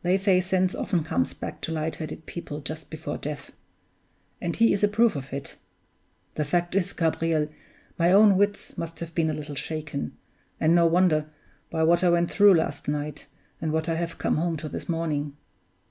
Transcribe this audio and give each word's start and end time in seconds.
they 0.00 0.16
say 0.16 0.40
sense 0.40 0.74
often 0.74 1.04
comes 1.04 1.34
back 1.34 1.60
to 1.60 1.70
light 1.70 1.96
headed 1.96 2.24
people 2.24 2.58
just 2.58 2.88
before 2.88 3.18
death; 3.18 3.52
and 4.40 4.56
he 4.56 4.72
is 4.72 4.82
a 4.82 4.88
proof 4.88 5.14
of 5.14 5.30
it. 5.30 5.56
The 6.36 6.44
fact 6.46 6.74
is, 6.74 6.94
Gabriel, 6.94 7.48
my 7.98 8.10
own 8.10 8.38
wits 8.38 8.78
must 8.78 9.00
have 9.00 9.14
been 9.14 9.28
a 9.28 9.34
little 9.34 9.54
shaken 9.54 10.16
and 10.58 10.74
no 10.74 10.86
wonder 10.86 11.26
by 11.70 11.82
what 11.82 12.02
I 12.02 12.08
went 12.08 12.30
through 12.30 12.54
last 12.54 12.88
night, 12.88 13.26
and 13.60 13.70
what 13.70 13.90
I 13.90 13.96
have 13.96 14.16
come 14.16 14.36
home 14.38 14.56
to 14.56 14.70
this 14.70 14.88
morning. 14.88 15.36